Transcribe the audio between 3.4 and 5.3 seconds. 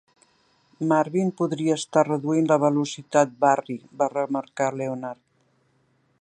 Barry" va remarcar Leonard.